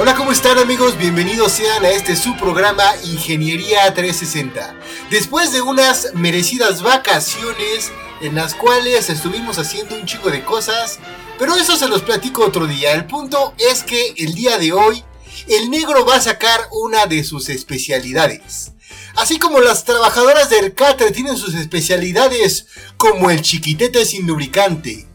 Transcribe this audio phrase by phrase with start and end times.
[0.00, 0.96] Hola, ¿cómo están amigos?
[0.96, 4.74] Bienvenidos sean a este su programa Ingeniería 360.
[5.10, 10.98] Después de unas merecidas vacaciones en las cuales estuvimos haciendo un chico de cosas,
[11.38, 12.92] pero eso se los platico otro día.
[12.92, 15.04] El punto es que el día de hoy
[15.48, 18.72] el negro va a sacar una de sus especialidades.
[19.16, 25.06] Así como las trabajadoras del Catre tienen sus especialidades como el chiquitete sin lubricante,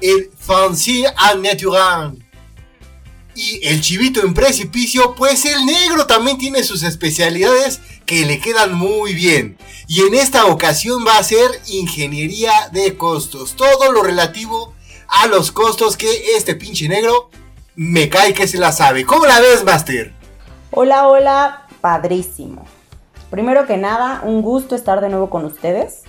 [0.00, 2.23] el fancy en natural
[3.34, 8.74] y el chivito en precipicio, pues el negro también tiene sus especialidades que le quedan
[8.74, 9.58] muy bien.
[9.86, 13.54] Y en esta ocasión va a ser ingeniería de costos.
[13.56, 14.74] Todo lo relativo
[15.08, 17.30] a los costos que este pinche negro
[17.76, 19.04] me cae que se la sabe.
[19.04, 20.12] ¿Cómo la ves, Master?
[20.70, 22.64] Hola, hola, padrísimo.
[23.30, 26.02] Primero que nada, un gusto estar de nuevo con ustedes.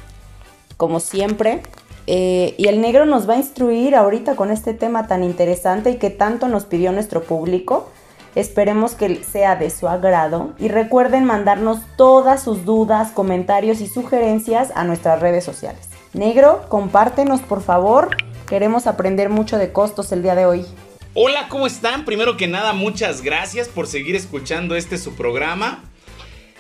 [0.78, 1.64] Como siempre,
[2.08, 5.98] eh, y el negro nos va a instruir ahorita con este tema tan interesante y
[5.98, 7.90] que tanto nos pidió nuestro público.
[8.36, 14.72] Esperemos que sea de su agrado y recuerden mandarnos todas sus dudas, comentarios y sugerencias
[14.76, 15.88] a nuestras redes sociales.
[16.14, 18.16] Negro, compártenos por favor.
[18.48, 20.66] Queremos aprender mucho de costos el día de hoy.
[21.14, 22.04] Hola, ¿cómo están?
[22.04, 25.84] Primero que nada, muchas gracias por seguir escuchando este su programa.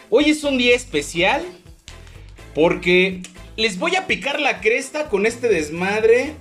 [0.09, 1.43] Hoy es un día especial
[2.55, 3.21] porque
[3.57, 6.33] les voy a picar la cresta con este desmadre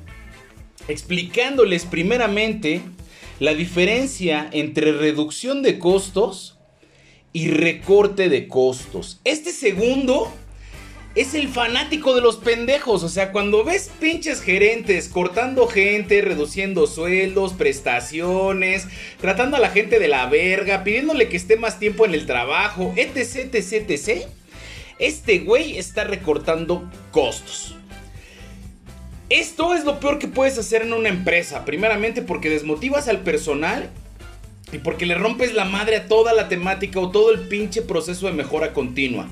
[0.89, 2.81] explicándoles primeramente
[3.41, 6.59] la diferencia entre reducción de costos
[7.33, 9.21] y recorte de costos.
[9.25, 10.33] Este segundo
[11.15, 13.03] es el fanático de los pendejos.
[13.03, 18.87] O sea, cuando ves pinches gerentes cortando gente, reduciendo sueldos, prestaciones,
[19.21, 22.93] tratando a la gente de la verga, pidiéndole que esté más tiempo en el trabajo,
[22.97, 24.29] etc, etc, etc
[24.99, 27.77] este güey está recortando costos.
[29.31, 31.65] Esto es lo peor que puedes hacer en una empresa.
[31.65, 33.91] Primeramente porque desmotivas al personal
[34.73, 38.27] y porque le rompes la madre a toda la temática o todo el pinche proceso
[38.27, 39.29] de mejora continua.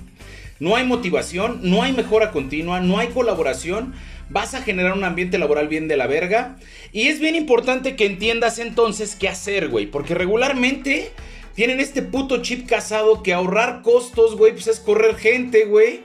[0.61, 3.95] No hay motivación, no hay mejora continua, no hay colaboración.
[4.31, 6.57] Vas a generar un ambiente laboral bien de la verga.
[6.93, 9.87] Y es bien importante que entiendas entonces qué hacer, güey.
[9.87, 11.13] Porque regularmente
[11.55, 16.05] tienen este puto chip casado que ahorrar costos, güey, pues es correr gente, güey.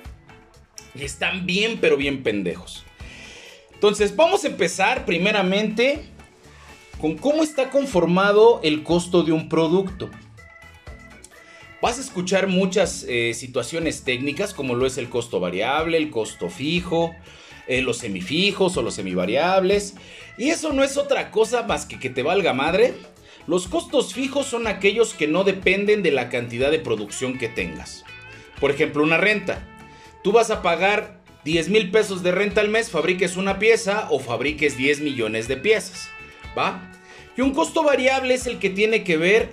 [0.94, 2.84] Y están bien, pero bien pendejos.
[3.74, 6.02] Entonces, vamos a empezar primeramente
[7.00, 10.09] con cómo está conformado el costo de un producto.
[11.81, 16.50] Vas a escuchar muchas eh, situaciones técnicas como lo es el costo variable, el costo
[16.50, 17.16] fijo,
[17.68, 19.94] eh, los semifijos o los semivariables.
[20.40, 22.96] Y eso no es otra cosa más que que te valga madre
[23.47, 28.03] los costos fijos son aquellos que no dependen de la cantidad de producción que tengas.
[28.59, 29.66] Por ejemplo, una renta.
[30.22, 34.19] Tú vas a pagar 10 mil pesos de renta al mes, fabriques una pieza o
[34.19, 36.09] fabriques 10 millones de piezas.
[36.58, 36.91] ¿Va?
[37.38, 39.52] Y un costo variable es el que tiene que ver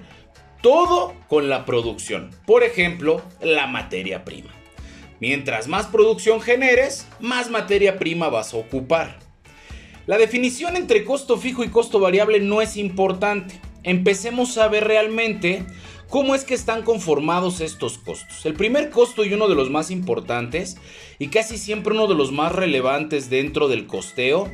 [0.61, 2.31] todo con la producción.
[2.47, 4.51] Por ejemplo, la materia prima.
[5.21, 9.21] Mientras más producción generes, más materia prima vas a ocupar.
[10.07, 15.65] La definición entre costo fijo y costo variable no es importante empecemos a ver realmente
[16.09, 18.45] cómo es que están conformados estos costos.
[18.45, 20.77] El primer costo y uno de los más importantes
[21.19, 24.51] y casi siempre uno de los más relevantes dentro del costeo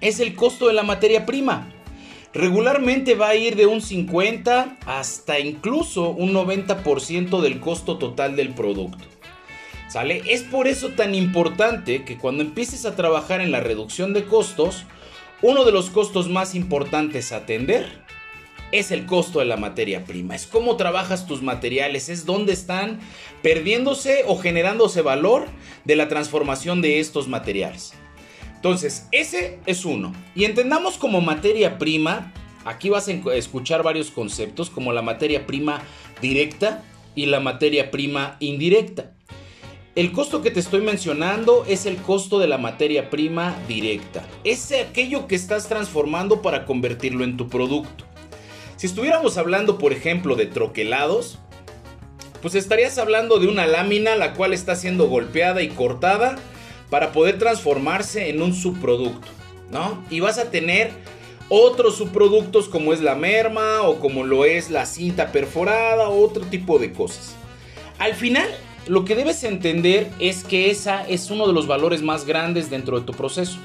[0.00, 1.72] es el costo de la materia prima.
[2.32, 8.54] Regularmente va a ir de un 50 hasta incluso un 90% del costo total del
[8.54, 9.04] producto.
[9.88, 10.22] ¿Sale?
[10.28, 14.84] Es por eso tan importante que cuando empieces a trabajar en la reducción de costos,
[15.42, 18.09] uno de los costos más importantes a atender
[18.72, 23.00] es el costo de la materia prima, es cómo trabajas tus materiales, es dónde están
[23.42, 25.46] perdiéndose o generándose valor
[25.84, 27.94] de la transformación de estos materiales.
[28.54, 30.12] Entonces, ese es uno.
[30.34, 32.32] Y entendamos como materia prima,
[32.64, 35.82] aquí vas a escuchar varios conceptos como la materia prima
[36.20, 36.84] directa
[37.14, 39.12] y la materia prima indirecta.
[39.96, 44.24] El costo que te estoy mencionando es el costo de la materia prima directa.
[44.44, 48.09] Es aquello que estás transformando para convertirlo en tu producto.
[48.80, 51.38] Si estuviéramos hablando, por ejemplo, de troquelados,
[52.40, 56.36] pues estarías hablando de una lámina la cual está siendo golpeada y cortada
[56.88, 59.28] para poder transformarse en un subproducto,
[59.70, 60.02] ¿no?
[60.08, 60.92] Y vas a tener
[61.50, 66.46] otros subproductos como es la merma o como lo es la cinta perforada o otro
[66.46, 67.34] tipo de cosas.
[67.98, 68.48] Al final,
[68.86, 72.98] lo que debes entender es que esa es uno de los valores más grandes dentro
[72.98, 73.58] de tu proceso.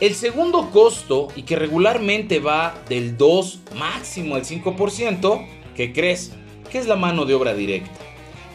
[0.00, 6.32] El segundo costo, y que regularmente va del 2 máximo al 5%, ¿qué crees?
[6.70, 7.90] Que es la mano de obra directa.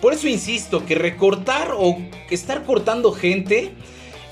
[0.01, 1.97] Por eso insisto que recortar o
[2.29, 3.73] estar cortando gente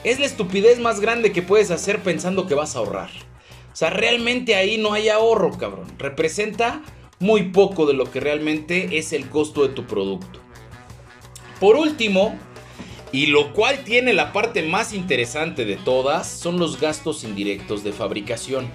[0.05, 3.09] es la estupidez más grande que puedes hacer pensando que vas a ahorrar.
[3.71, 5.87] O sea, realmente ahí no hay ahorro, cabrón.
[5.97, 6.81] Representa
[7.19, 10.39] muy poco de lo que realmente es el costo de tu producto.
[11.59, 12.37] Por último,
[13.11, 17.91] y lo cual tiene la parte más interesante de todas, son los gastos indirectos de
[17.91, 18.67] fabricación.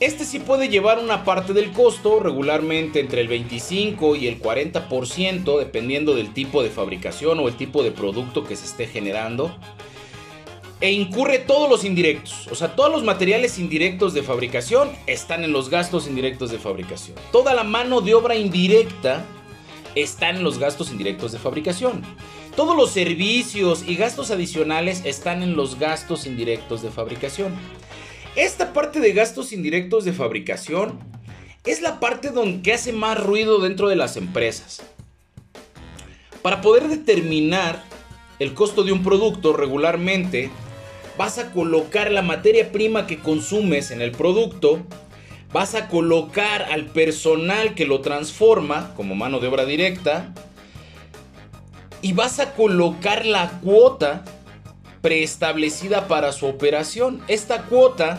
[0.00, 5.58] Este sí puede llevar una parte del costo, regularmente entre el 25 y el 40%,
[5.58, 9.56] dependiendo del tipo de fabricación o el tipo de producto que se esté generando
[10.80, 12.48] e incurre todos los indirectos.
[12.50, 17.16] O sea, todos los materiales indirectos de fabricación están en los gastos indirectos de fabricación.
[17.30, 19.24] Toda la mano de obra indirecta
[19.94, 22.02] está en los gastos indirectos de fabricación.
[22.56, 27.54] Todos los servicios y gastos adicionales están en los gastos indirectos de fabricación.
[28.36, 31.00] Esta parte de gastos indirectos de fabricación
[31.64, 34.82] es la parte donde hace más ruido dentro de las empresas.
[36.42, 37.84] Para poder determinar
[38.38, 40.50] el costo de un producto regularmente
[41.16, 44.82] vas a colocar la materia prima que consumes en el producto,
[45.54, 50.34] vas a colocar al personal que lo transforma como mano de obra directa
[52.02, 54.24] y vas a colocar la cuota
[55.00, 57.22] preestablecida para su operación.
[57.28, 58.18] Esta cuota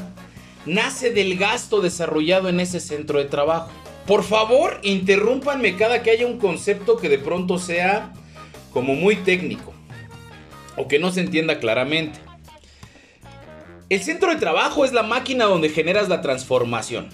[0.66, 3.70] nace del gasto desarrollado en ese centro de trabajo.
[4.08, 8.14] Por favor, interrúmpanme cada que haya un concepto que de pronto sea
[8.72, 9.74] como muy técnico
[10.76, 12.20] o que no se entienda claramente.
[13.90, 17.10] El centro de trabajo es la máquina donde generas la transformación.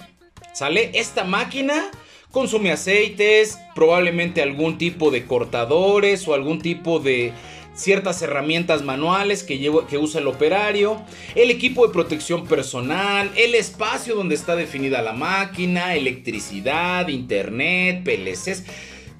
[0.52, 0.90] ¿Sale?
[0.94, 1.90] Esta máquina
[2.30, 7.32] consume aceites, probablemente algún tipo de cortadores o algún tipo de
[7.74, 11.00] ciertas herramientas manuales que, que usa el operario,
[11.34, 18.64] el equipo de protección personal, el espacio donde está definida la máquina, electricidad, internet, PLCs,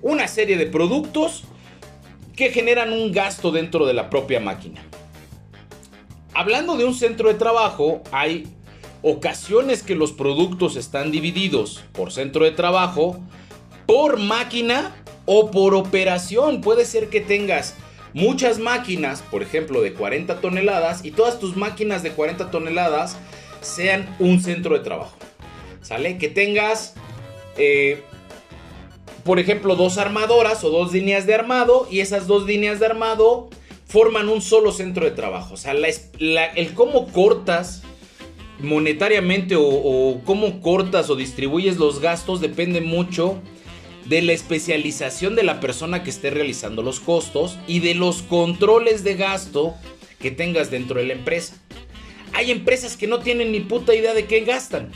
[0.03, 1.45] una serie de productos
[2.37, 4.83] que generan un gasto dentro de la propia máquina.
[6.33, 8.47] Hablando de un centro de trabajo, hay
[9.03, 13.19] ocasiones que los productos están divididos por centro de trabajo,
[13.87, 14.95] por máquina
[15.27, 16.61] o por operación.
[16.61, 17.75] Puede ser que tengas
[18.13, 23.17] muchas máquinas, por ejemplo, de 40 toneladas, y todas tus máquinas de 40 toneladas
[23.61, 25.17] sean un centro de trabajo.
[25.83, 26.19] ¿Sale?
[26.19, 26.95] Que tengas,
[27.57, 28.03] eh,
[29.25, 33.49] por ejemplo, dos armadoras o dos líneas de armado, y esas dos líneas de armado
[33.87, 35.55] forman un solo centro de trabajo.
[35.55, 37.83] O sea, el cómo cortas
[38.63, 43.41] monetariamente o, cómo cortas o distribuyes los gastos depende mucho
[44.07, 49.05] de la especialización de la persona que esté realizando los costos y de los controles
[49.05, 49.75] de gasto
[50.19, 51.57] que tengas dentro de la empresa.
[52.33, 54.91] Hay empresas que no tienen ni puta idea de qué gastan.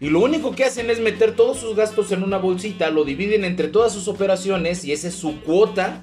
[0.00, 3.44] Y lo único que hacen es meter todos sus gastos en una bolsita, lo dividen
[3.44, 6.02] entre todas sus operaciones y esa es su cuota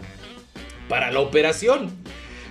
[0.89, 1.91] para la operación.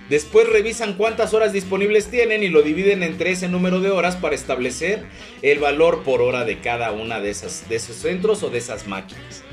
[0.09, 4.35] Después revisan cuántas horas disponibles tienen y lo dividen entre ese número de horas para
[4.35, 5.03] establecer
[5.41, 8.87] el valor por hora de cada una de, esas, de esos centros o de esas
[8.87, 9.43] máquinas.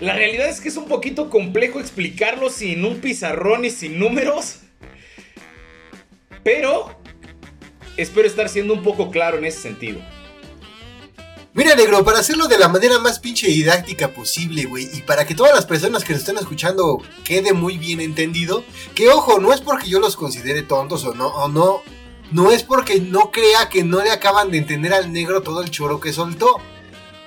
[0.00, 4.60] La realidad es que es un poquito complejo explicarlo sin un pizarrón y sin números.
[6.42, 6.98] Pero
[7.96, 10.00] espero estar siendo un poco claro en ese sentido.
[11.56, 15.34] Mira, negro, para hacerlo de la manera más pinche didáctica posible, güey, y para que
[15.34, 18.62] todas las personas que nos estén escuchando quede muy bien entendido,
[18.94, 21.80] que ojo, no es porque yo los considere tontos o no, o no,
[22.30, 25.70] no es porque no crea que no le acaban de entender al negro todo el
[25.70, 26.58] choro que soltó.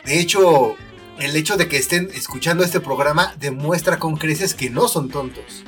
[0.06, 0.76] De hecho,
[1.18, 5.64] el hecho de que estén escuchando este programa demuestra con creces que no son tontos.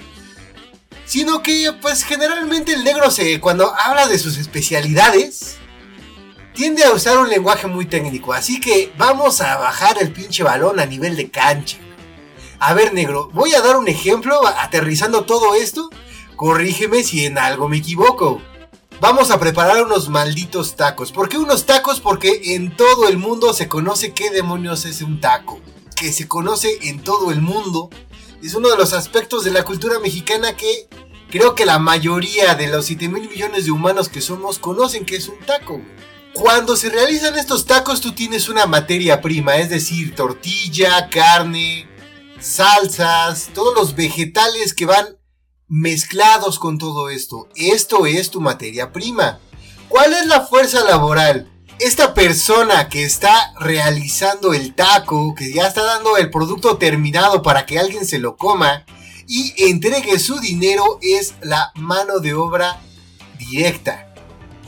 [1.05, 5.57] Sino que, pues generalmente el negro se, cuando habla de sus especialidades,
[6.61, 10.79] tiende a usar un lenguaje muy técnico, así que vamos a bajar el pinche balón
[10.79, 11.79] a nivel de cancha.
[12.59, 15.89] A ver, negro, voy a dar un ejemplo aterrizando todo esto.
[16.35, 18.43] Corrígeme si en algo me equivoco.
[18.99, 21.11] Vamos a preparar unos malditos tacos.
[21.11, 21.99] ¿Por qué unos tacos?
[21.99, 25.59] Porque en todo el mundo se conoce qué demonios es un taco.
[25.95, 27.89] Que se conoce en todo el mundo.
[28.43, 30.87] Es uno de los aspectos de la cultura mexicana que
[31.31, 35.15] creo que la mayoría de los 7 mil millones de humanos que somos conocen que
[35.15, 35.81] es un taco.
[36.33, 41.87] Cuando se realizan estos tacos tú tienes una materia prima, es decir, tortilla, carne,
[42.39, 45.17] salsas, todos los vegetales que van
[45.67, 47.47] mezclados con todo esto.
[47.55, 49.39] Esto es tu materia prima.
[49.89, 51.51] ¿Cuál es la fuerza laboral?
[51.81, 57.65] esta persona que está realizando el taco, que ya está dando el producto terminado para
[57.65, 58.85] que alguien se lo coma
[59.27, 62.79] y entregue su dinero es la mano de obra
[63.39, 64.10] directa.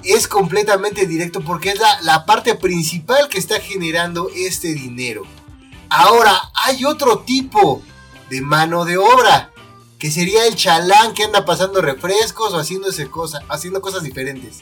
[0.04, 5.24] Es completamente directo porque es la, parte principal que está generando este dinero.
[5.90, 6.34] Ahora,
[6.66, 7.82] hay otro tipo
[8.30, 9.52] de mano de obra
[10.00, 14.62] que sería el chalán que anda pasando refrescos o cosas, haciendo cosas diferentes.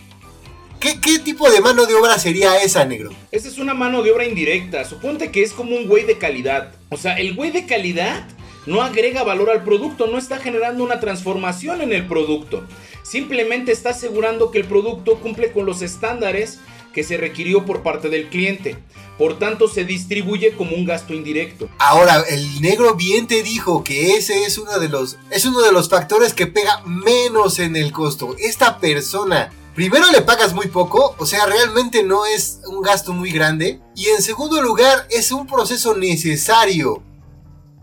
[0.81, 3.11] ¿Qué, tipo de mano de obra sería esa, negro?
[3.31, 4.83] Esa es una mano de obra indirecta.
[4.83, 6.73] Suponte que es como un güey de calidad.
[6.89, 8.27] O sea, el güey de calidad
[8.65, 12.65] no agrega valor al producto, no está generando una transformación en el producto.
[13.03, 16.59] Simplemente está asegurando que el producto cumple con los estándares
[16.93, 18.77] que se requirió por parte del cliente.
[19.17, 21.69] Por tanto, se distribuye como un gasto indirecto.
[21.77, 25.71] Ahora, el negro bien te dijo que ese es uno de los es uno de
[25.71, 28.35] los factores que pega menos en el costo.
[28.39, 33.31] Esta persona Primero le pagas muy poco, o sea, realmente no es un gasto muy
[33.31, 33.79] grande.
[33.95, 37.01] Y en segundo lugar, es un proceso necesario.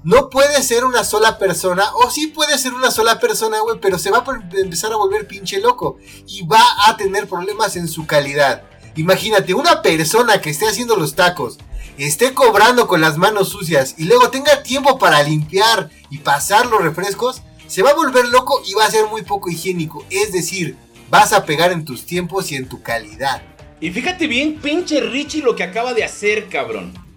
[0.05, 3.99] No puede ser una sola persona, o sí puede ser una sola persona, güey, pero
[3.99, 5.99] se va a empezar a volver pinche loco.
[6.27, 8.63] Y va a tener problemas en su calidad.
[8.95, 11.59] Imagínate, una persona que esté haciendo los tacos,
[11.99, 16.81] esté cobrando con las manos sucias y luego tenga tiempo para limpiar y pasar los
[16.81, 20.05] refrescos, se va a volver loco y va a ser muy poco higiénico.
[20.11, 20.77] Es decir,
[21.11, 23.43] vas a pegar en tus tiempos y en tu calidad.
[23.81, 27.08] Y fíjate bien, pinche Richie, lo que acaba de hacer, cabrón.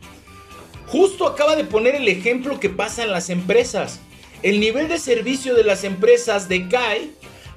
[0.91, 4.01] Justo acaba de poner el ejemplo que pasa en las empresas.
[4.43, 7.11] El nivel de servicio de las empresas decae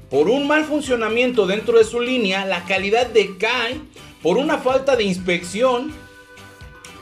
[0.08, 3.80] por un mal funcionamiento dentro de su línea, la calidad decae
[4.22, 5.92] por una falta de inspección,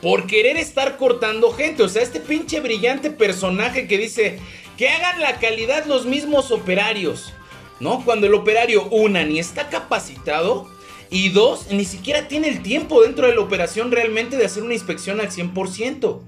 [0.00, 1.82] por querer estar cortando gente.
[1.82, 4.38] O sea, este pinche brillante personaje que dice
[4.78, 7.34] que hagan la calidad los mismos operarios.
[7.78, 8.02] ¿no?
[8.06, 10.70] Cuando el operario, una, ni está capacitado
[11.12, 14.72] y dos, ni siquiera tiene el tiempo dentro de la operación realmente de hacer una
[14.72, 16.22] inspección al 100%.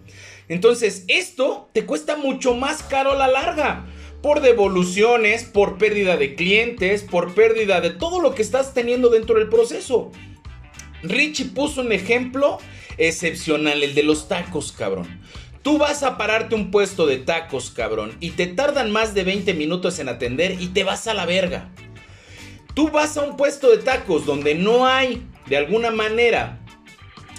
[0.48, 3.86] Entonces, esto te cuesta mucho más caro a la larga.
[4.20, 9.38] Por devoluciones, por pérdida de clientes, por pérdida de todo lo que estás teniendo dentro
[9.38, 10.12] del proceso.
[11.02, 12.58] Richie puso un ejemplo
[12.98, 15.22] excepcional, el de los tacos, cabrón.
[15.62, 19.54] Tú vas a pararte un puesto de tacos, cabrón, y te tardan más de 20
[19.54, 21.70] minutos en atender y te vas a la verga.
[22.74, 26.60] Tú vas a un puesto de tacos donde no hay, de alguna manera,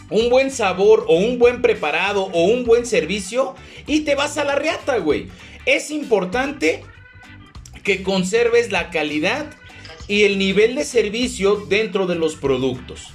[0.09, 4.43] un buen sabor o un buen preparado o un buen servicio y te vas a
[4.43, 5.27] la reata, güey.
[5.65, 6.83] Es importante
[7.83, 9.47] que conserves la calidad
[10.07, 13.09] y el nivel de servicio dentro de los productos.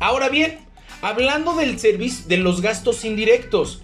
[0.00, 0.58] Ahora bien,
[1.02, 3.82] Hablando del servicio, de los gastos indirectos,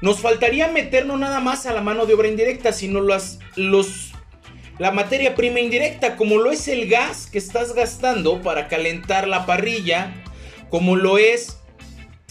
[0.00, 4.11] nos faltaría meter no nada más a la mano de obra indirecta, sino las, los,
[4.78, 9.46] la materia prima indirecta, como lo es el gas que estás gastando para calentar la
[9.46, 10.14] parrilla,
[10.70, 11.58] como lo es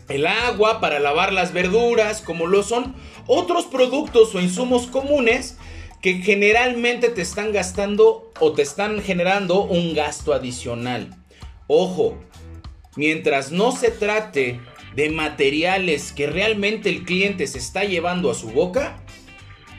[0.09, 2.95] el agua para lavar las verduras, como lo son
[3.27, 5.57] otros productos o insumos comunes
[6.01, 11.15] que generalmente te están gastando o te están generando un gasto adicional.
[11.67, 12.17] Ojo,
[12.95, 14.59] mientras no se trate
[14.95, 19.01] de materiales que realmente el cliente se está llevando a su boca,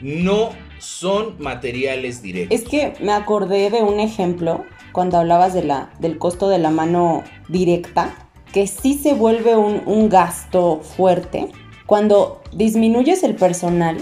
[0.03, 2.59] no son materiales directos.
[2.59, 6.69] Es que me acordé de un ejemplo cuando hablabas de la, del costo de la
[6.69, 8.13] mano directa,
[8.51, 11.47] que sí se vuelve un, un gasto fuerte.
[11.87, 13.97] Cuando disminuyes el personal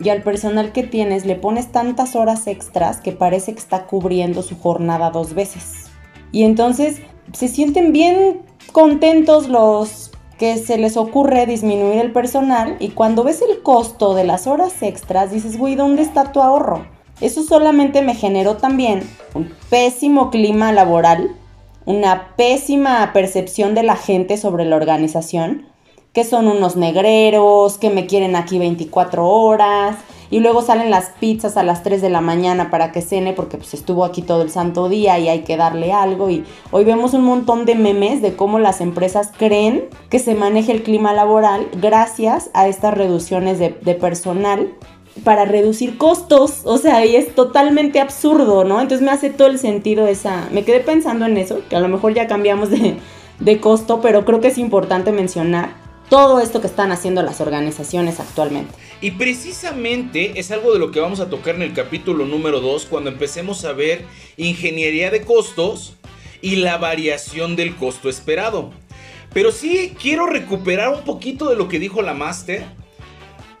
[0.00, 4.42] y al personal que tienes le pones tantas horas extras que parece que está cubriendo
[4.42, 5.86] su jornada dos veces.
[6.32, 7.00] Y entonces
[7.32, 13.42] se sienten bien contentos los que se les ocurre disminuir el personal y cuando ves
[13.42, 16.86] el costo de las horas extras dices, güey, ¿dónde está tu ahorro?
[17.20, 21.34] Eso solamente me generó también un pésimo clima laboral,
[21.86, 25.66] una pésima percepción de la gente sobre la organización,
[26.12, 29.96] que son unos negreros, que me quieren aquí 24 horas,
[30.30, 33.56] y luego salen las pizzas a las 3 de la mañana para que cene porque
[33.56, 37.14] pues estuvo aquí todo el santo día y hay que darle algo y hoy vemos
[37.14, 41.68] un montón de memes de cómo las empresas creen que se maneja el clima laboral
[41.80, 44.74] gracias a estas reducciones de, personal
[45.24, 48.82] para reducir costos, o sea, y es totalmente absurdo, ¿no?
[48.82, 51.88] Entonces me hace todo el sentido esa, me quedé pensando en eso, que a lo
[51.88, 52.98] mejor ya cambiamos de,
[53.40, 58.20] de costo, pero creo que es importante mencionar todo esto que están haciendo las organizaciones
[58.20, 58.72] actualmente.
[59.00, 62.86] Y precisamente es algo de lo que vamos a tocar en el capítulo número 2
[62.86, 64.04] cuando empecemos a ver
[64.36, 65.96] ingeniería de costos
[66.40, 68.70] y la variación del costo esperado.
[69.32, 72.64] Pero sí quiero recuperar un poquito de lo que dijo la máster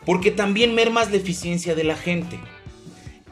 [0.06, 2.38] porque también mermas la eficiencia de la gente.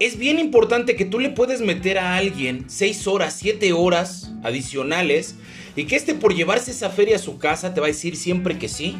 [0.00, 5.36] Es bien importante que tú le puedes meter a alguien 6 horas, 7 horas adicionales
[5.76, 8.58] y que este por llevarse esa feria a su casa te va a decir siempre
[8.58, 8.96] que sí.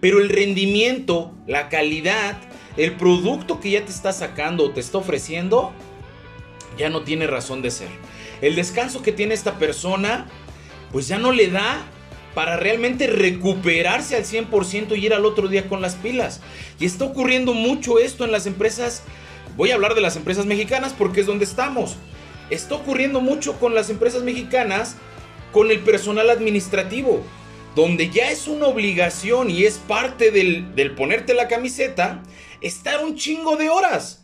[0.00, 2.38] Pero el rendimiento, la calidad,
[2.76, 5.72] el producto que ya te está sacando o te está ofreciendo,
[6.76, 7.88] ya no tiene razón de ser.
[8.40, 10.26] El descanso que tiene esta persona,
[10.92, 11.82] pues ya no le da
[12.34, 16.40] para realmente recuperarse al 100% y ir al otro día con las pilas.
[16.78, 19.02] Y está ocurriendo mucho esto en las empresas.
[19.58, 21.96] Voy a hablar de las empresas mexicanas porque es donde estamos.
[22.48, 24.94] Está ocurriendo mucho con las empresas mexicanas
[25.50, 27.24] con el personal administrativo,
[27.74, 32.22] donde ya es una obligación y es parte del, ponerte la camiseta,
[32.60, 34.22] estar un chingo de horas.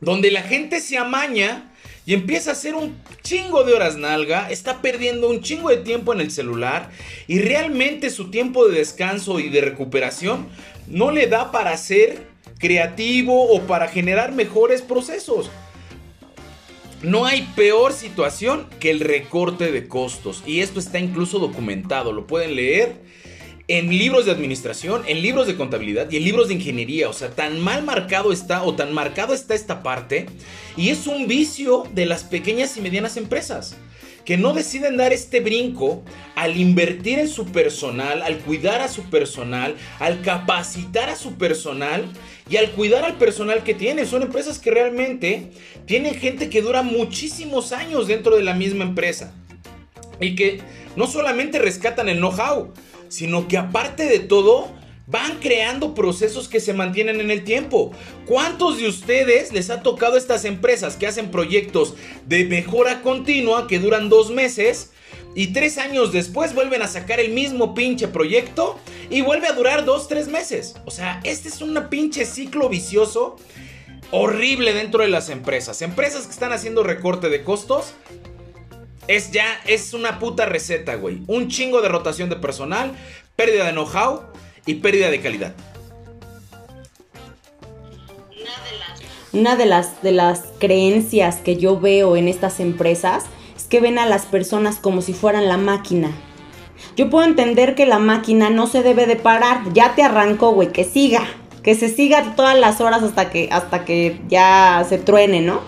[0.00, 1.72] Donde la gente se amaña
[2.04, 6.12] y empieza a hacer un chingo de horas nalga, está perdiendo un chingo de tiempo
[6.12, 6.90] en el celular
[7.28, 10.48] y realmente su tiempo de descanso y de recuperación
[10.88, 15.50] no le da para ser creativo o para generar mejores procesos.
[17.02, 22.26] No hay peor situación que el recorte de costos y esto está incluso documentado, lo
[22.26, 22.96] pueden leer
[23.70, 27.08] en libros de administración, en libros de contabilidad y en libros de ingeniería.
[27.08, 30.26] O sea, tan mal marcado está o tan marcado está esta parte.
[30.76, 33.76] Y es un vicio de las pequeñas y medianas empresas.
[34.24, 36.02] Que no deciden dar este brinco
[36.34, 42.06] al invertir en su personal, al cuidar a su personal, al capacitar a su personal
[42.48, 44.06] y al cuidar al personal que tienen.
[44.06, 45.50] Son empresas que realmente
[45.86, 49.34] tienen gente que dura muchísimos años dentro de la misma empresa.
[50.20, 50.60] Y que
[50.96, 52.72] no solamente rescatan el know-how,
[53.08, 54.70] sino que aparte de todo,
[55.10, 57.92] van creando procesos que se mantienen en el tiempo.
[58.26, 61.94] ¿Cuántos de ustedes les ha tocado estas empresas que hacen proyectos
[62.26, 64.92] de mejora continua que duran dos meses?
[65.34, 68.78] Y tres años después vuelven a sacar el mismo pinche proyecto
[69.10, 70.74] y vuelve a durar dos, tres meses.
[70.86, 73.36] O sea, este es un pinche ciclo vicioso
[74.12, 75.82] horrible dentro de las empresas.
[75.82, 77.94] Empresas que están haciendo recorte de costos
[79.06, 81.22] es ya, es una puta receta, güey.
[81.26, 82.92] Un chingo de rotación de personal,
[83.36, 84.29] pérdida de know-how
[84.66, 85.54] y pérdida de calidad.
[89.32, 93.24] Una de las, de las creencias que yo veo en estas empresas
[93.56, 96.10] es que ven a las personas como si fueran la máquina.
[96.96, 99.72] Yo puedo entender que la máquina no se debe de parar.
[99.72, 101.22] Ya te arrancó, güey, que siga.
[101.62, 105.60] Que se siga todas las horas hasta que, hasta que ya se truene, ¿no?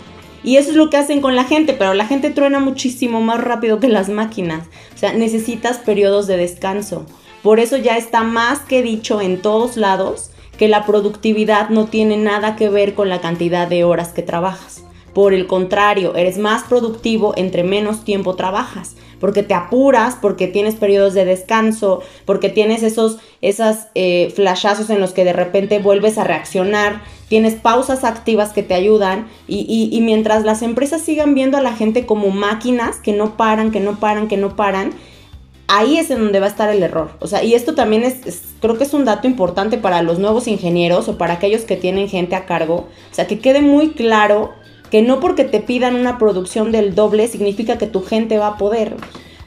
[0.43, 3.41] Y eso es lo que hacen con la gente, pero la gente truena muchísimo más
[3.41, 4.67] rápido que las máquinas.
[4.95, 7.07] O sea, necesitas periodos de descanso.
[7.43, 12.17] Por eso ya está más que dicho en todos lados que la productividad no tiene
[12.17, 14.85] nada que ver con la cantidad de horas que trabajas.
[15.13, 20.75] Por el contrario, eres más productivo entre menos tiempo trabajas porque te apuras, porque tienes
[20.75, 26.19] periodos de descanso, porque tienes esos esas, eh, flashazos en los que de repente vuelves
[26.19, 31.57] a reaccionar, tienes pausas activas que te ayudan y, y, mientras las empresas sigan viendo
[31.57, 34.91] a la gente como máquinas que no paran, que no paran, que no paran,
[35.73, 37.13] ahí es en donde va a estar el error.
[37.21, 40.47] O sea, y esto también es, creo que es un dato importante para los nuevos
[40.47, 42.89] ingenieros o para aquellos que tienen gente a cargo.
[43.11, 44.53] O sea, que quede muy claro
[44.91, 48.59] que no porque te pidan una producción del doble significa que tu gente va a
[48.59, 48.97] poder.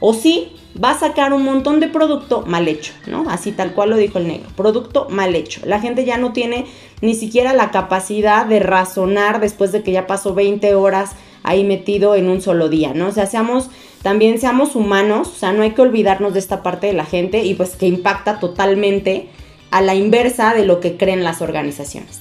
[0.00, 3.30] O sí, va a sacar un montón de producto mal hecho, ¿no?
[3.30, 5.60] Así tal cual lo dijo el negro, producto mal hecho.
[5.64, 6.66] La gente ya no tiene
[7.02, 11.12] ni siquiera la capacidad de razonar después de que ya pasó 20 horas
[11.44, 13.06] ahí metido en un solo día, ¿no?
[13.06, 13.70] O sea, seamos,
[14.06, 17.42] también seamos humanos, o sea, no hay que olvidarnos de esta parte de la gente
[17.42, 19.30] y pues que impacta totalmente
[19.72, 22.20] a la inversa de lo que creen las organizaciones.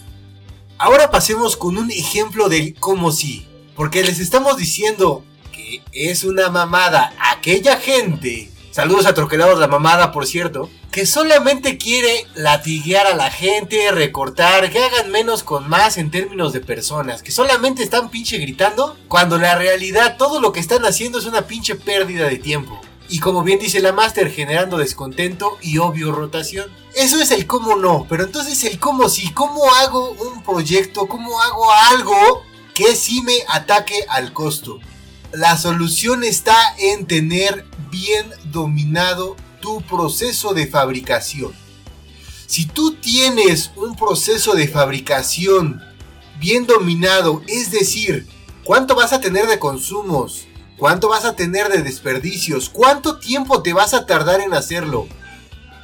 [0.79, 3.45] Ahora pasemos con un ejemplo del cómo sí.
[3.75, 8.49] Porque les estamos diciendo que es una mamada aquella gente.
[8.75, 10.69] Saludos a Troquelados la mamada, por cierto.
[10.91, 16.51] Que solamente quiere latiguear a la gente, recortar, que hagan menos con más en términos
[16.51, 17.23] de personas.
[17.23, 18.97] Que solamente están pinche gritando.
[19.07, 22.81] Cuando la realidad todo lo que están haciendo es una pinche pérdida de tiempo.
[23.07, 26.69] Y como bien dice la Master, generando descontento y obvio rotación.
[26.95, 31.41] Eso es el cómo no, pero entonces el cómo sí, cómo hago un proyecto, cómo
[31.41, 34.81] hago algo que sí me ataque al costo.
[35.31, 41.53] La solución está en tener bien dominado tu proceso de fabricación.
[42.45, 45.81] Si tú tienes un proceso de fabricación
[46.37, 48.27] bien dominado, es decir,
[48.65, 50.45] cuánto vas a tener de consumos,
[50.77, 55.07] cuánto vas a tener de desperdicios, cuánto tiempo te vas a tardar en hacerlo,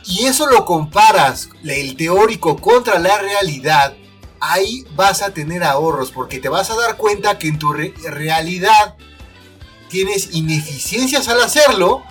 [0.05, 3.95] y eso lo comparas, el teórico contra la realidad,
[4.41, 8.97] ahí vas a tener ahorros porque te vas a dar cuenta que en tu realidad
[9.91, 12.03] tienes ineficiencias al hacerlo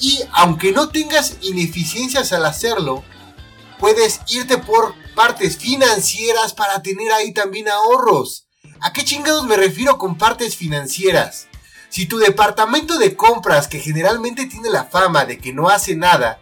[0.00, 3.04] y aunque no tengas ineficiencias al hacerlo,
[3.78, 8.48] puedes irte por partes financieras para tener ahí también ahorros.
[8.80, 11.46] ¿A qué chingados me refiero con partes financieras?
[11.88, 16.40] Si tu departamento de compras, que generalmente tiene la fama de que no hace nada,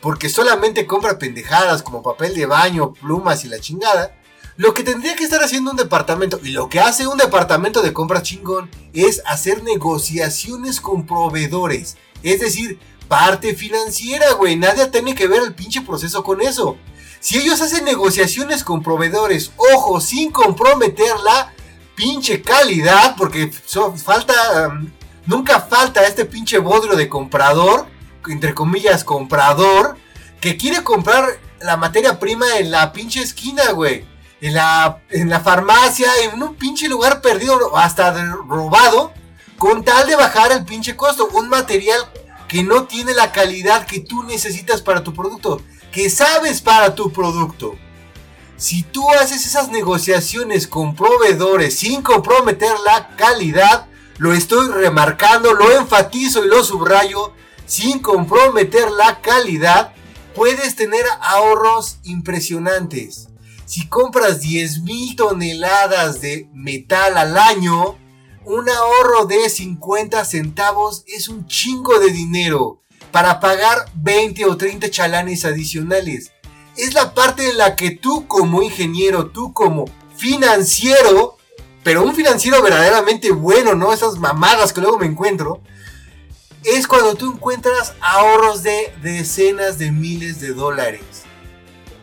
[0.00, 4.17] porque solamente compra pendejadas como papel de baño, plumas y la chingada,
[4.58, 7.92] lo que tendría que estar haciendo un departamento, y lo que hace un departamento de
[7.92, 11.96] compras chingón, es hacer negociaciones con proveedores.
[12.24, 14.56] Es decir, parte financiera, güey.
[14.56, 16.76] Nadie tiene que ver el pinche proceso con eso.
[17.20, 21.52] Si ellos hacen negociaciones con proveedores, ojo, sin comprometer la
[21.94, 23.52] pinche calidad, porque
[23.96, 24.34] falta,
[24.66, 24.90] um,
[25.26, 27.86] nunca falta este pinche bodrio de comprador,
[28.26, 29.96] entre comillas, comprador,
[30.40, 34.17] que quiere comprar la materia prima en la pinche esquina, güey.
[34.40, 38.12] En la, en la farmacia, en un pinche lugar perdido, hasta
[38.48, 39.12] robado,
[39.58, 41.28] con tal de bajar el pinche costo.
[41.32, 42.00] Un material
[42.48, 45.60] que no tiene la calidad que tú necesitas para tu producto,
[45.92, 47.76] que sabes para tu producto.
[48.56, 55.70] Si tú haces esas negociaciones con proveedores sin comprometer la calidad, lo estoy remarcando, lo
[55.78, 57.32] enfatizo y lo subrayo,
[57.66, 59.92] sin comprometer la calidad,
[60.34, 63.27] puedes tener ahorros impresionantes.
[63.68, 67.98] Si compras 10.000 toneladas de metal al año,
[68.46, 72.80] un ahorro de 50 centavos es un chingo de dinero
[73.12, 76.32] para pagar 20 o 30 chalanes adicionales.
[76.78, 79.84] Es la parte en la que tú como ingeniero, tú como
[80.16, 81.36] financiero,
[81.84, 85.60] pero un financiero verdaderamente bueno, no esas mamadas que luego me encuentro,
[86.64, 91.27] es cuando tú encuentras ahorros de decenas de miles de dólares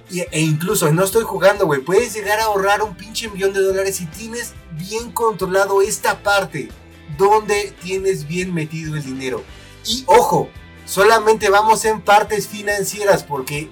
[0.10, 3.96] e incluso, no estoy jugando, güey, puedes llegar a ahorrar un pinche millón de dólares
[3.98, 6.70] si tienes bien controlado esta parte,
[7.18, 9.44] donde tienes bien metido el dinero.
[9.86, 10.50] Y ojo,
[10.86, 13.70] solamente vamos en partes financieras, porque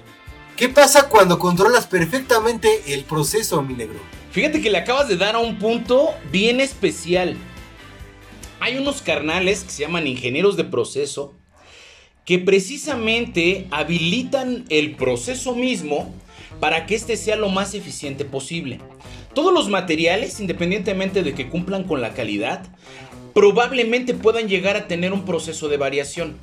[0.56, 4.00] ¿qué pasa cuando controlas perfectamente el proceso, mi negro?
[4.32, 7.36] Fíjate que le acabas de dar a un punto bien especial.
[8.58, 11.34] Hay unos carnales que se llaman ingenieros de proceso
[12.24, 16.12] que precisamente habilitan el proceso mismo
[16.60, 18.78] para que éste sea lo más eficiente posible.
[19.34, 22.62] Todos los materiales, independientemente de que cumplan con la calidad,
[23.34, 26.36] probablemente puedan llegar a tener un proceso de variación,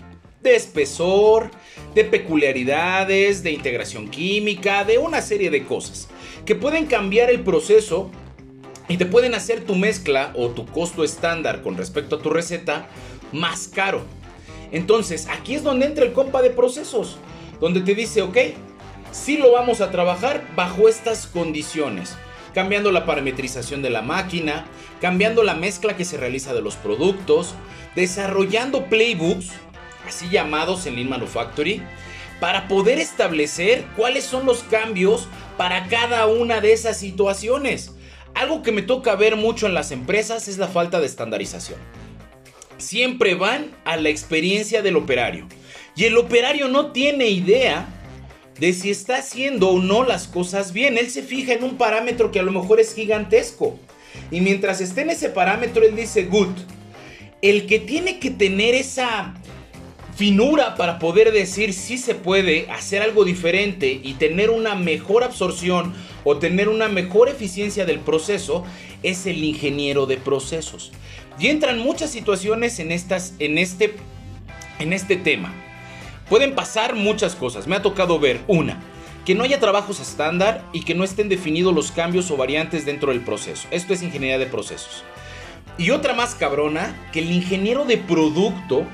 [0.44, 1.50] de espesor,
[1.96, 6.10] de peculiaridades, de integración química, de una serie de cosas,
[6.46, 8.12] que pueden cambiar el proceso
[8.88, 12.90] y te pueden hacer tu mezcla o tu costo estándar con respecto a tu receta
[13.32, 14.04] más caro.
[14.72, 17.18] Entonces, aquí es donde entra el compa de procesos,
[17.60, 18.38] donde te dice, ok,
[19.12, 22.16] sí lo vamos a trabajar bajo estas condiciones.
[22.54, 24.66] Cambiando la parametrización de la máquina,
[25.00, 27.56] cambiando la mezcla que se realiza de los productos,
[27.96, 29.52] desarrollando playbooks,
[30.08, 31.84] así llamados en Lean Manufacturing,
[32.40, 37.94] para poder establecer cuáles son los cambios para cada una de esas situaciones.
[38.34, 41.78] Algo que me toca ver mucho en las empresas es la falta de estandarización.
[42.82, 45.48] Siempre van a la experiencia del operario.
[45.96, 47.88] Y el operario no tiene idea
[48.60, 50.98] de si está haciendo o no las cosas bien.
[50.98, 53.80] Él se fija en un parámetro que a lo mejor es gigantesco.
[54.30, 56.56] Y mientras esté en ese parámetro, él dice, good.
[57.42, 59.34] El que tiene que tener esa
[60.16, 65.94] finura para poder decir si se puede hacer algo diferente y tener una mejor absorción
[66.24, 68.64] o tener una mejor eficiencia del proceso
[69.02, 70.92] es el ingeniero de procesos.
[71.40, 73.96] Y entran muchas situaciones en, estas, en, este,
[74.80, 75.54] en este tema.
[76.30, 77.68] Pueden pasar muchas cosas.
[77.68, 78.80] Me ha tocado ver una,
[79.26, 83.12] que no haya trabajos estándar y que no estén definidos los cambios o variantes dentro
[83.12, 83.68] del proceso.
[83.72, 85.04] Esto es ingeniería de procesos.
[85.78, 88.86] Y otra más cabrona, que el ingeniero de producto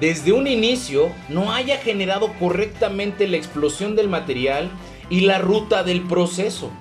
[0.00, 4.68] desde un inicio no haya generado correctamente la explosión del material
[5.10, 6.72] y la ruta del proceso.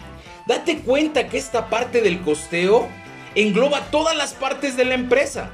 [0.48, 2.90] Date cuenta que esta parte del costeo
[3.36, 5.52] engloba todas las partes de la empresa.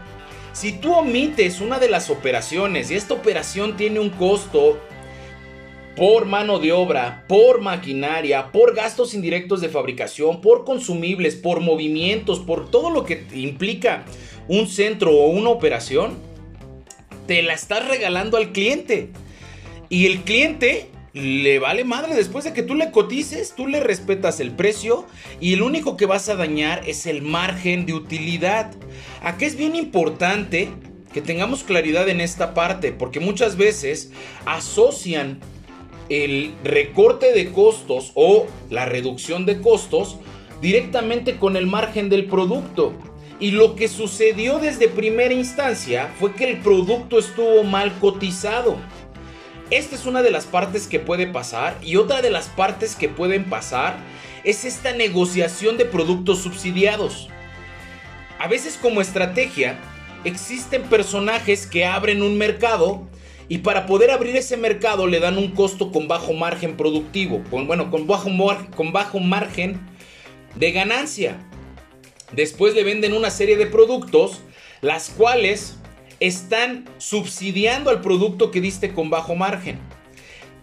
[0.54, 4.80] Si tú omites una de las operaciones y esta operación tiene un costo
[5.96, 12.40] por mano de obra, por maquinaria, por gastos indirectos de fabricación, por consumibles, por movimientos,
[12.40, 14.06] por todo lo que implica
[14.48, 16.18] un centro o una operación,
[17.26, 19.10] te la estás regalando al cliente.
[19.90, 24.40] Y el cliente le vale madre después de que tú le cotices, tú le respetas
[24.40, 25.06] el precio
[25.40, 28.72] y el único que vas a dañar es el margen de utilidad.
[29.22, 30.70] Aquí es bien importante
[31.14, 34.12] que tengamos claridad en esta parte, porque muchas veces
[34.46, 35.40] asocian
[36.10, 40.18] el recorte de costos o la reducción de costos
[40.62, 42.94] directamente con el margen del producto.
[43.40, 48.78] Y lo que sucedió desde primera instancia fue que el producto estuvo mal cotizado.
[49.70, 53.10] Esta es una de las partes que puede pasar y otra de las partes que
[53.10, 53.98] pueden pasar
[54.46, 57.28] es esta negociación de productos subsidiados.
[58.40, 59.78] A veces como estrategia
[60.24, 63.06] existen personajes que abren un mercado
[63.50, 67.68] y para poder abrir ese mercado le dan un costo con bajo margen productivo, con,
[67.68, 68.30] bueno, con bajo,
[68.74, 69.82] con bajo margen
[70.56, 71.38] de ganancia.
[72.32, 74.40] Después le venden una serie de productos,
[74.80, 75.78] las cuales
[76.20, 79.80] están subsidiando al producto que diste con bajo margen.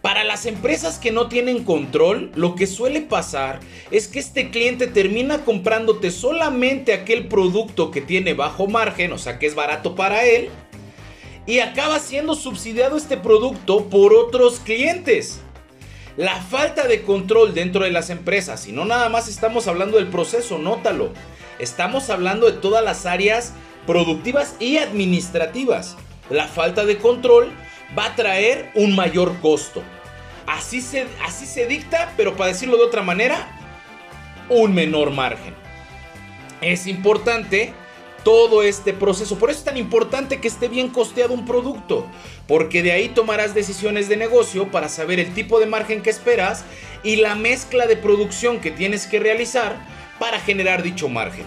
[0.02, 4.86] Para las empresas que no tienen control, lo que suele pasar es que este cliente
[4.86, 10.26] termina comprándote solamente aquel producto que tiene bajo margen, o sea que es barato para
[10.26, 10.50] él,
[11.46, 15.40] y acaba siendo subsidiado este producto por otros clientes.
[16.18, 20.08] La falta de control dentro de las empresas, y no nada más estamos hablando del
[20.08, 21.14] proceso, nótalo,
[21.58, 23.54] estamos hablando de todas las áreas
[23.86, 25.96] productivas y administrativas.
[26.30, 27.52] La falta de control
[27.96, 29.82] va a traer un mayor costo.
[30.46, 33.48] Así se, así se dicta, pero para decirlo de otra manera,
[34.48, 35.54] un menor margen.
[36.60, 37.74] Es importante
[38.24, 39.38] todo este proceso.
[39.38, 42.06] Por eso es tan importante que esté bien costeado un producto,
[42.48, 46.64] porque de ahí tomarás decisiones de negocio para saber el tipo de margen que esperas
[47.04, 49.76] y la mezcla de producción que tienes que realizar
[50.18, 51.44] para generar dicho margen.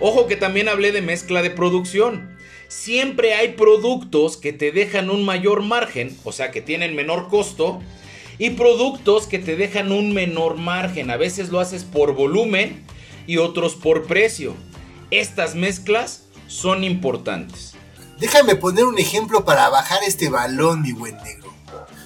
[0.00, 2.36] Ojo que también hablé de mezcla de producción.
[2.68, 7.80] Siempre hay productos que te dejan un mayor margen, o sea que tienen menor costo,
[8.38, 11.10] y productos que te dejan un menor margen.
[11.10, 12.84] A veces lo haces por volumen
[13.26, 14.54] y otros por precio.
[15.10, 17.72] Estas mezclas son importantes.
[18.18, 21.54] Déjame poner un ejemplo para bajar este balón, mi buen negro.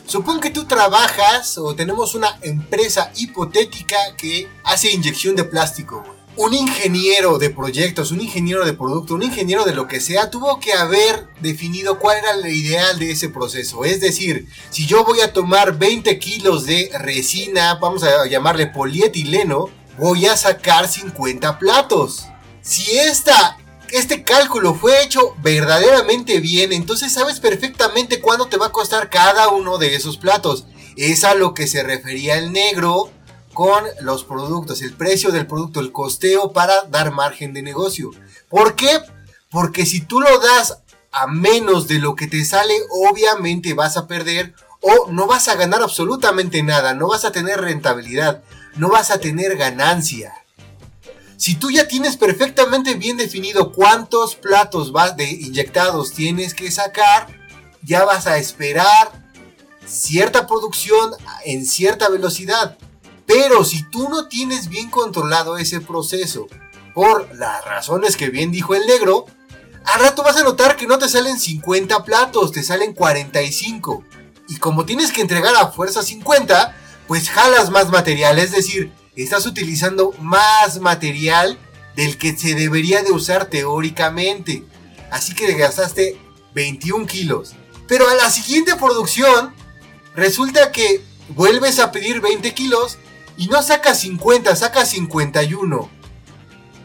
[0.06, 6.04] Supón que tú trabajas o tenemos una empresa hipotética que hace inyección de plástico,
[6.36, 10.60] un ingeniero de proyectos, un ingeniero de producto, un ingeniero de lo que sea, tuvo
[10.60, 13.84] que haber definido cuál era el ideal de ese proceso.
[13.84, 19.68] Es decir, si yo voy a tomar 20 kilos de resina, vamos a llamarle polietileno,
[19.98, 22.26] voy a sacar 50 platos.
[22.62, 23.58] Si esta,
[23.90, 29.48] este cálculo fue hecho verdaderamente bien, entonces sabes perfectamente cuánto te va a costar cada
[29.48, 30.66] uno de esos platos.
[30.96, 33.10] Es a lo que se refería el negro
[33.60, 38.10] con los productos, el precio del producto, el costeo para dar margen de negocio.
[38.48, 38.88] ¿Por qué?
[39.50, 40.78] Porque si tú lo das
[41.12, 45.56] a menos de lo que te sale, obviamente vas a perder o no vas a
[45.56, 48.42] ganar absolutamente nada, no vas a tener rentabilidad,
[48.76, 50.32] no vas a tener ganancia.
[51.36, 57.26] Si tú ya tienes perfectamente bien definido cuántos platos vas de inyectados tienes que sacar,
[57.82, 59.12] ya vas a esperar
[59.84, 61.10] cierta producción
[61.44, 62.78] en cierta velocidad.
[63.32, 66.48] Pero si tú no tienes bien controlado ese proceso,
[66.92, 69.26] por las razones que bien dijo el negro,
[69.84, 74.02] al rato vas a notar que no te salen 50 platos, te salen 45.
[74.48, 76.74] Y como tienes que entregar a fuerza 50,
[77.06, 81.56] pues jalas más material, es decir, estás utilizando más material
[81.94, 84.64] del que se debería de usar teóricamente.
[85.12, 86.20] Así que gastaste
[86.54, 87.52] 21 kilos.
[87.86, 89.54] Pero a la siguiente producción,
[90.16, 92.98] resulta que vuelves a pedir 20 kilos
[93.40, 95.88] y no saca 50, saca 51.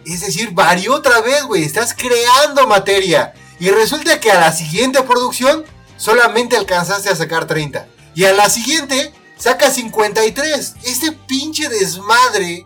[0.05, 1.65] Es decir, varió otra vez, güey.
[1.65, 3.33] Estás creando materia.
[3.59, 5.65] Y resulta que a la siguiente producción
[5.97, 7.89] solamente alcanzaste a sacar 30.
[8.15, 10.75] Y a la siguiente saca 53.
[10.85, 12.65] Este pinche desmadre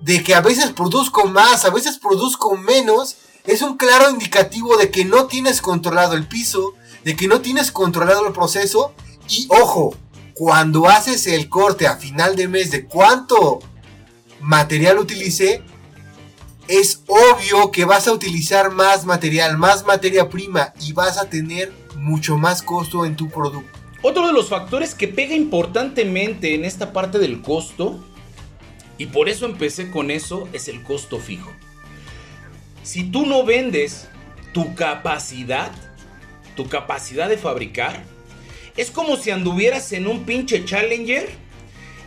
[0.00, 3.14] de que a veces produzco más, a veces produzco menos,
[3.44, 7.70] es un claro indicativo de que no tienes controlado el piso, de que no tienes
[7.70, 8.92] controlado el proceso.
[9.28, 9.94] Y ojo,
[10.40, 13.58] cuando haces el corte a final de mes de cuánto
[14.40, 15.62] material utilicé,
[16.66, 21.70] es obvio que vas a utilizar más material, más materia prima y vas a tener
[21.96, 23.78] mucho más costo en tu producto.
[24.00, 28.02] Otro de los factores que pega importantemente en esta parte del costo,
[28.96, 31.52] y por eso empecé con eso, es el costo fijo.
[32.82, 34.08] Si tú no vendes
[34.54, 35.70] tu capacidad,
[36.56, 38.02] tu capacidad de fabricar,
[38.76, 41.28] es como si anduvieras en un pinche Challenger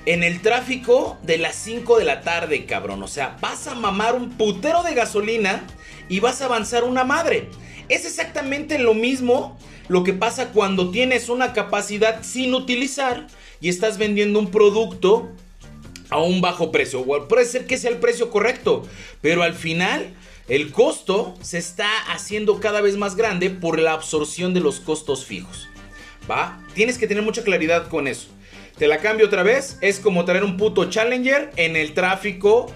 [0.06, 3.04] en el tráfico de las 5 de la tarde, cabrón.
[3.04, 5.65] O sea, vas a mamar un putero de gasolina
[6.10, 7.49] y vas a avanzar una madre.
[7.89, 13.28] Es exactamente lo mismo lo que pasa cuando tienes una capacidad sin utilizar
[13.62, 15.30] y estás vendiendo un producto
[16.10, 17.04] a un bajo precio.
[17.28, 18.84] puede ser que sea el precio correcto,
[19.21, 20.13] pero al final
[20.47, 25.26] el costo se está haciendo cada vez más grande por la absorción de los costos
[25.26, 25.69] fijos.
[26.29, 26.62] ¿Va?
[26.73, 28.27] Tienes que tener mucha claridad con eso.
[28.77, 29.77] Te la cambio otra vez.
[29.81, 32.71] Es como traer un puto Challenger en el tráfico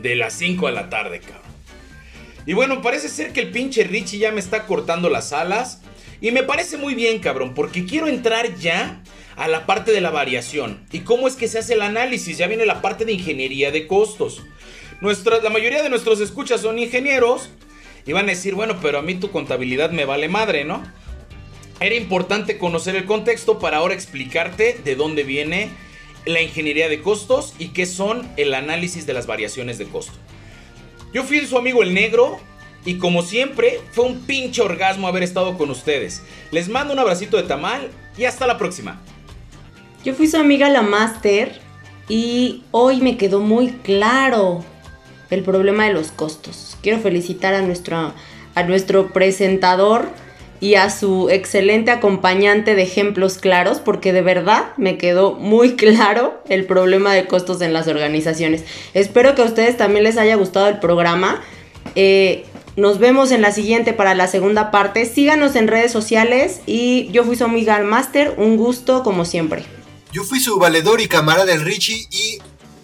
[0.00, 1.42] de las 5 de la tarde, cabrón.
[2.46, 5.82] Y bueno, parece ser que el pinche Richie ya me está cortando las alas.
[6.20, 9.02] Y me parece muy bien, cabrón, porque quiero entrar ya
[9.36, 10.86] a la parte de la variación.
[10.92, 12.38] ¿Y cómo es que se hace el análisis?
[12.38, 14.42] Ya viene la parte de ingeniería de costos.
[15.00, 17.50] Nuestra, la mayoría de nuestros escuchas son ingenieros
[18.06, 20.82] y van a decir, bueno, pero a mí tu contabilidad me vale madre, ¿no?
[21.78, 25.70] Era importante conocer el contexto para ahora explicarte de dónde viene
[26.24, 30.14] la ingeniería de costos y qué son el análisis de las variaciones de costo.
[31.12, 32.38] Yo fui su amigo el negro
[32.86, 36.22] y como siempre fue un pinche orgasmo haber estado con ustedes.
[36.50, 39.00] Les mando un abracito de tamal y hasta la próxima.
[40.02, 41.60] Yo fui su amiga la Master
[42.08, 44.64] y hoy me quedó muy claro
[45.30, 46.78] el problema de los costos.
[46.80, 48.14] Quiero felicitar a nuestro,
[48.54, 50.08] a nuestro presentador
[50.60, 56.40] y a su excelente acompañante de ejemplos claros, porque de verdad me quedó muy claro
[56.48, 58.64] el problema de costos en las organizaciones.
[58.94, 61.42] Espero que a ustedes también les haya gustado el programa.
[61.94, 62.44] Eh,
[62.76, 65.06] nos vemos en la siguiente para la segunda parte.
[65.06, 68.34] Síganos en redes sociales y yo fui su amiga Master.
[68.36, 69.64] Un gusto como siempre.
[70.12, 72.38] Yo fui su valedor y camarada del Richie y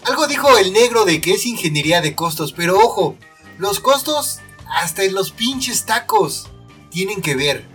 [0.04, 3.16] algo dijo el negro de que es ingeniería de costos, pero ojo,
[3.58, 6.50] los costos hasta en los pinches tacos
[6.92, 7.66] tienen que ver.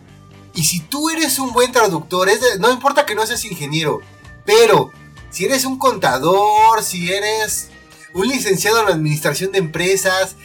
[0.53, 3.99] Y si tú eres un buen traductor, no importa que no seas ingeniero,
[4.45, 4.91] pero
[5.30, 7.69] si eres un contador, si eres
[8.13, 10.36] un licenciado en administración de empresas,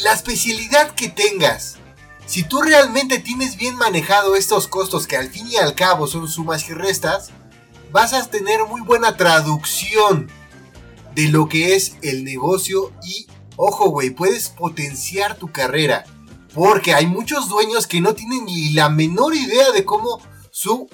[0.00, 1.76] la especialidad que tengas,
[2.26, 6.26] si tú realmente tienes bien manejado estos costos que al fin y al cabo son
[6.26, 7.30] sumas y restas,
[7.92, 10.28] vas a tener muy buena traducción
[11.14, 16.04] de lo que es el negocio y, ojo, güey, puedes potenciar tu carrera.
[16.54, 20.88] Porque hay muchos dueños que no tienen ni la menor idea de cómo su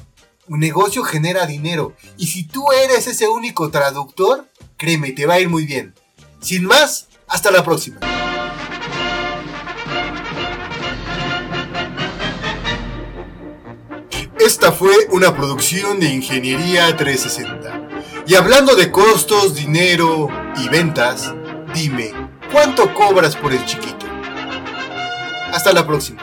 [0.49, 1.95] negocio genera dinero.
[2.17, 5.95] Y si tú eres ese único traductor, créeme, te va a ir muy bien.
[6.41, 8.01] Sin más, hasta la próxima.
[14.39, 17.89] Esta fue una producción de Ingeniería 360.
[18.27, 21.35] Y hablando de costos, dinero y ventas,
[21.75, 22.13] dime,
[22.51, 24.10] ¿cuánto cobras por el chiquito?
[25.53, 26.23] Hasta la próxima.